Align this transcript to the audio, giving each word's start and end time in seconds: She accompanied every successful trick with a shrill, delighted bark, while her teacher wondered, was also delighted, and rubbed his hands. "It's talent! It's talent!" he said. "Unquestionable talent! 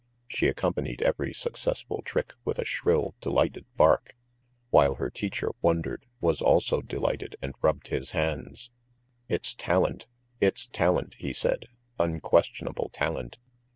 She 0.27 0.47
accompanied 0.47 1.03
every 1.03 1.31
successful 1.31 2.01
trick 2.01 2.33
with 2.43 2.57
a 2.57 2.65
shrill, 2.65 3.13
delighted 3.21 3.67
bark, 3.77 4.15
while 4.71 4.95
her 4.95 5.11
teacher 5.11 5.51
wondered, 5.61 6.07
was 6.19 6.41
also 6.41 6.81
delighted, 6.81 7.35
and 7.39 7.53
rubbed 7.61 7.89
his 7.89 8.09
hands. 8.09 8.71
"It's 9.29 9.53
talent! 9.53 10.07
It's 10.39 10.65
talent!" 10.65 11.17
he 11.19 11.33
said. 11.33 11.67
"Unquestionable 11.99 12.89
talent! 12.89 13.37